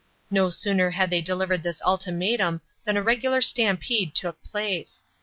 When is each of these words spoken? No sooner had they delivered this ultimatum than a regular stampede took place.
No 0.31 0.49
sooner 0.49 0.89
had 0.89 1.11
they 1.11 1.21
delivered 1.21 1.61
this 1.61 1.79
ultimatum 1.83 2.61
than 2.85 2.97
a 2.97 3.03
regular 3.03 3.39
stampede 3.39 4.15
took 4.15 4.41
place. 4.43 5.03